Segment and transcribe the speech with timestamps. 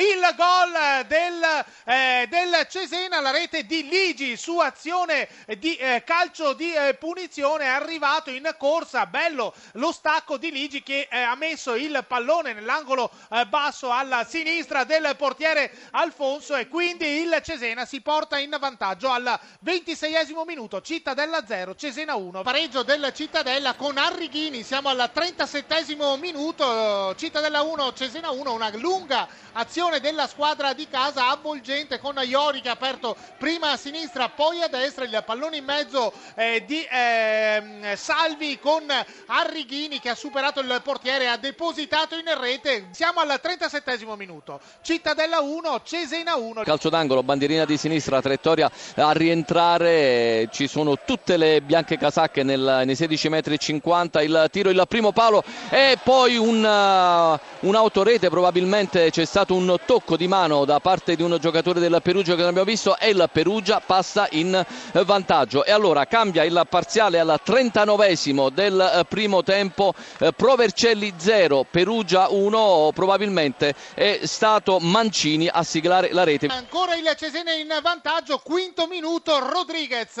[0.00, 1.39] il gol del
[1.84, 7.64] eh, del Cesena, la rete di Ligi su azione di eh, calcio di eh, punizione
[7.64, 12.52] è arrivato in corsa, bello lo stacco di Ligi che eh, ha messo il pallone
[12.52, 18.56] nell'angolo eh, basso alla sinistra del portiere Alfonso e quindi il Cesena si porta in
[18.58, 25.10] vantaggio al 26esimo minuto, Cittadella 0, Cesena 1, pareggio del Cittadella con Arrighini, siamo al
[25.14, 32.14] 37esimo minuto, Cittadella 1, Cesena 1, una lunga azione della squadra di casa avvolgente con
[32.24, 36.62] Iori che ha aperto prima a sinistra poi a destra il pallone in mezzo eh,
[36.64, 38.84] di eh, Salvi con
[39.26, 42.88] Arrighini che ha superato il portiere ha depositato in rete.
[42.92, 44.60] Siamo al 37 minuto.
[44.82, 50.48] Cittadella 1 Cesena 1 calcio d'angolo bandierina di sinistra traiettoria a rientrare.
[50.52, 54.84] Ci sono tutte le bianche casacche nel, nei 16 metri e 50 il tiro il
[54.88, 58.28] primo palo e poi un, uh, un'autorete.
[58.28, 62.42] Probabilmente c'è stato un tocco di mano da parte di un giocatore del Perugia che
[62.42, 64.64] abbiamo viso e il Perugia passa in
[65.04, 65.64] vantaggio.
[65.64, 68.18] E allora cambia il parziale al 39
[68.52, 76.12] del eh, primo tempo eh, Provercelli 0 Perugia 1 probabilmente è stato Mancini a siglare
[76.12, 76.46] la rete.
[76.46, 80.20] Ancora il Cesena in vantaggio quinto minuto Rodriguez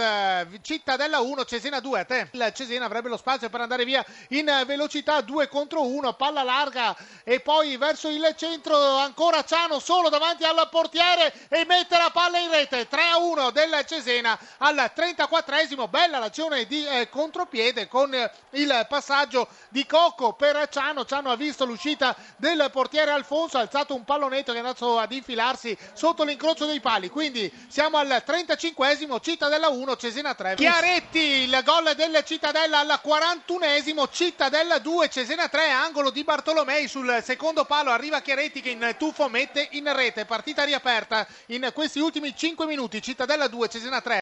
[0.62, 2.28] Cittadella 1 Cesena 2 a te.
[2.32, 6.96] Il Cesena avrebbe lo spazio per andare via in velocità 2 contro 1 palla larga
[7.24, 11.09] e poi verso il centro ancora Ciano solo davanti al portiere
[11.48, 12.86] e mette la palla in rete.
[12.88, 18.86] 3 a 1 del Cesena al 34esimo bella l'azione di eh, contropiede con eh, il
[18.88, 21.04] passaggio di Cocco per Ciano.
[21.04, 25.12] Ciano ha visto l'uscita del portiere Alfonso ha alzato un pallonetto che è andato ad
[25.12, 27.08] infilarsi sotto l'incrocio dei pali.
[27.08, 34.08] Quindi siamo al 35esimo Cittadella 1 Cesena 3 Chiaretti il gol del Cittadella al 41esimo
[34.10, 37.90] Cittadella 2 Cesena 3 angolo di Bartolomei sul secondo palo.
[37.90, 40.24] Arriva Chiaretti che in tuffo mette in rete.
[40.24, 40.99] Partita riaperta
[41.46, 43.00] in questi ultimi 5 minuti.
[43.02, 44.18] Cittadella 2 Cesena 3